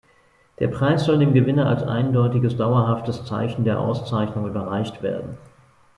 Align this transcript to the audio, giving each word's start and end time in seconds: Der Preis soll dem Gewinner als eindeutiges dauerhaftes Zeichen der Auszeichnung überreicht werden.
Der 0.57 0.67
Preis 0.67 1.05
soll 1.05 1.19
dem 1.19 1.35
Gewinner 1.35 1.67
als 1.69 1.83
eindeutiges 1.83 2.57
dauerhaftes 2.57 3.23
Zeichen 3.25 3.65
der 3.65 3.79
Auszeichnung 3.79 4.47
überreicht 4.47 5.03
werden. 5.03 5.37